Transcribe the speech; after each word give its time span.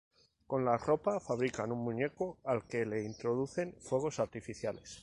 Con 0.47 0.65
la 0.65 0.77
ropa 0.79 1.19
fabrican 1.19 1.71
un 1.71 1.83
muñeco 1.83 2.39
al 2.45 2.65
que 2.65 2.87
le 2.87 3.03
introducen 3.03 3.75
fuegos 3.79 4.19
artificiales. 4.19 4.99